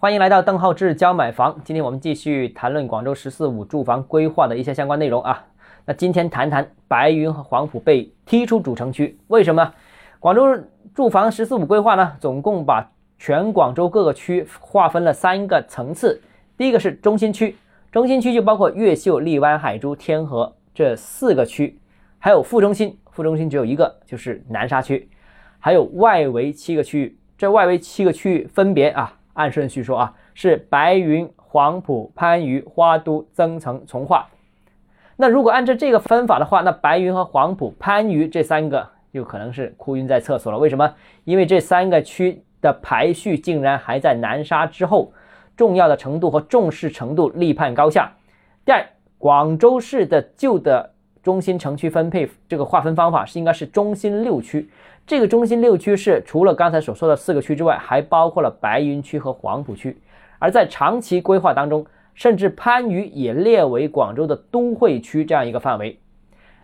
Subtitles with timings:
[0.00, 1.60] 欢迎来到邓浩志教买房。
[1.64, 5.44] 今天我们继续谈论广州“十四五”住房规划的一些相关内容啊。
[5.86, 9.74] 那今天谈谈白云和黄埔被踢出主城区，为什么？
[10.20, 10.56] 广州
[10.94, 16.22] 住房“十四五”规划呢，总共把全广州各个区划分了三个层次。
[16.56, 17.56] 第一个是中心区，
[17.90, 21.76] 中心区就包括越秀、荔湾、海珠、天河这四个区，
[22.20, 25.08] 还有副中心，副中心只有一个，就是南沙区，
[25.58, 27.18] 还有外围七个区域。
[27.36, 34.28] 这外围七个区域分别啊，按顺序说啊，是白云、黄埔、番禺、花都、增城、从化。
[35.16, 40.58] 那如果按照这个分法的话，那白云和黄埔、番禺这三个就可能是哭晕在厕所了。
[40.58, 40.92] 为什么？
[41.22, 45.12] 因为这三个区的排序竟然还在南沙之后，
[45.56, 48.12] 重要的程度和重视程度立判高下。
[48.64, 48.84] 第二，
[49.18, 50.94] 广州市的旧的
[51.28, 54.66] 中心城区分配这个划分方法是应该是中心六区。
[55.06, 59.94] 这个中心六区是除了刚才所说的四个区之外，还包括了白云区和黄埔区。
[60.38, 66.00] 而在长期规划当中，甚至番禺也列为广州的都会区这样一个范围。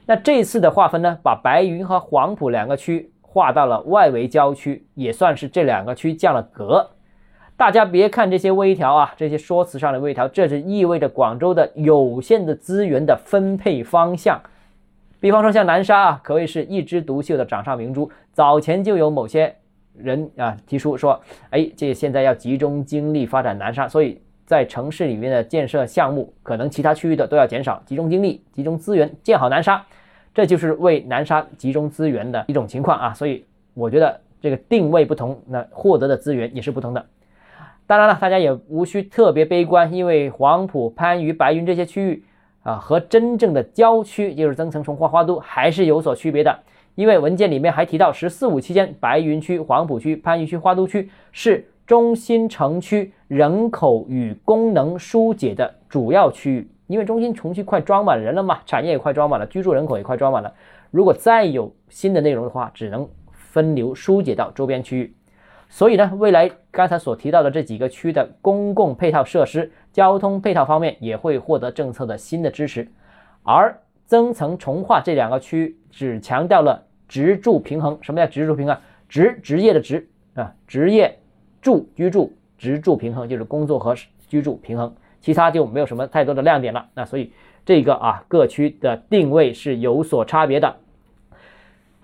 [0.06, 6.88] 那这次的划分呢，把白云和黄埔两个区划到了外围郊区，也算是这两个区降了格。
[7.56, 14.40] 大家别看这些微调啊，这些说辞上的微调，这是意味着广州的有限的资源的分配方向。
[15.24, 18.10] 比方说像南沙啊，可谓是一枝独秀的掌上明珠。
[18.34, 19.56] 早前就有某些
[19.96, 29.82] 人啊提出说，哎，这现在要集中精力发展南沙，所以在城市里面的建设项目，可能其他区域的都要减少，集中精力、集中资源建好南沙，
[30.34, 33.14] 这就是为南沙集中资源的一种情况啊。
[33.14, 37.02] 所以我觉得这个定位不同，那获得的资源也是不同的。
[37.86, 42.22] 当然了，大家也无需特别悲观，因为黄埔、番禺、白云这些区域。
[42.64, 46.58] 啊，和真正的郊区，就是增城、从化、花都，还是有所区别的。
[46.96, 56.68] 因为文件里面还提到，“十四五”期间，白云区、黄埔区、番禺区、花都区是中心城区人口与功能疏解的主要区域。
[56.86, 60.52] 因为中心城区快装满人了嘛，产业也快装满了，居住人口也快装满了。
[60.90, 65.14] 如果再有新的内容的话，只能分流疏解到周边区域。
[65.68, 72.86] 所以呢，未来刚才所提到的这几个区的公共配套设施、交通配套方面也会获得政策的新的支持，
[73.42, 73.76] 而
[74.06, 77.98] 增城、从化这两个区只强调了职住平衡。
[78.02, 78.76] 什么叫职住平衡？
[79.08, 81.18] 职职业的职啊，职业
[81.60, 83.94] 住居住，职住平衡就是工作和
[84.28, 86.86] 居住平衡，其他就没有什么太多的亮点了。
[86.94, 87.32] 那所以
[87.64, 90.76] 这个啊，各区的定位是有所差别的。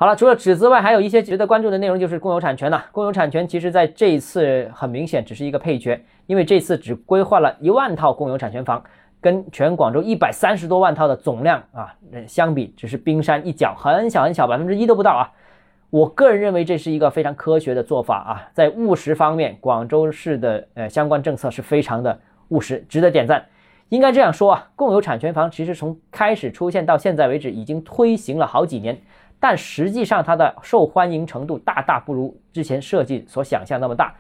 [0.01, 2.87] 好了，除了纸之外，还有一些值得关注的内容，就是公有产权了。
[2.91, 8.83] 公有产权其实在这一次很明显只是一个配角，因为这次只规划了一万套公有产权房，
[9.21, 11.95] 跟全广州一百三十多万套的总量啊
[12.27, 15.31] 相比，只是冰山一角，很小很小，百分之一都不到啊。
[15.91, 22.19] 我个人认为这是一个非常科学的做法啊，在务实方面，广州市的呃相关政策是非常的
[22.49, 23.45] 务实，值得点赞。
[23.91, 28.99] 应该这样说啊，共有产权房其实从开始出现到现在为止，已经推行了好几年。
[29.41, 34.15] 但实际上，它的受欢迎程度大大不如之前设计所想象那么大，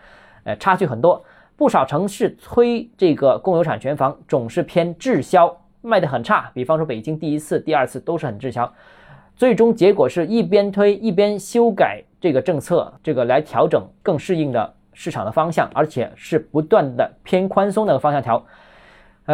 [0.44, 1.22] 呃，差距很多。
[1.56, 6.50] 不少城市推这个共有产权房总是偏滞销，卖得很差。
[6.54, 8.72] 比方说北京，第一次、第二次都是很滞销，
[9.36, 18.42] 最终结果是一边推一边修改这个政策，这个来调整更适应的市场的方向，而且是不断的偏宽松的方向调。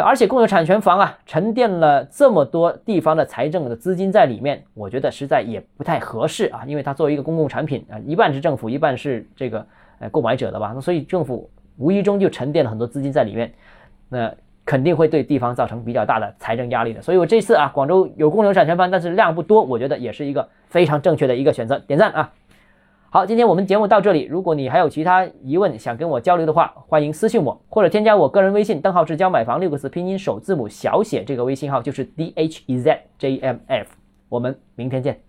[0.00, 9.64] 而且共有产权房啊，沉淀了这么多地方的财政的资金在里面，我觉得实在也不太合适啊，因为它作为一个公共产品啊，一半是政府，一半是这个
[9.98, 13.52] 呃购买者的吧，那所以政府无意中就沉淀了很多资金在里面，
[14.08, 14.32] 那
[14.64, 17.00] 肯定会对地方造成比较大的财政压力的。
[17.00, 22.32] 所以我这次啊，广州有共有产权房，但是量不多，我觉得也是一个非常正确的一个选择，点赞啊！
[23.16, 24.24] 好，今天我们节目到这里。
[24.24, 33.88] 如果你还有其他疑问想跟我交流的话，欢迎私信我，或者添加我个人微信“邓浩志教买房”六个字拼音首字母小写，这个微信号就是 d h e z j m f。
[34.28, 35.25] 我们明天见。